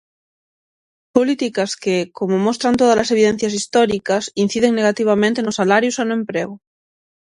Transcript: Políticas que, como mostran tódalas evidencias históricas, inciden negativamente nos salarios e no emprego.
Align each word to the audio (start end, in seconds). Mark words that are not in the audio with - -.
Políticas 1.17 1.71
que, 1.83 1.97
como 2.17 2.35
mostran 2.47 2.77
tódalas 2.79 3.11
evidencias 3.15 3.53
históricas, 3.59 4.23
inciden 4.43 4.75
negativamente 4.79 5.43
nos 5.43 5.57
salarios 5.59 5.95
e 6.01 6.03
no 6.05 6.17
emprego. 6.21 6.55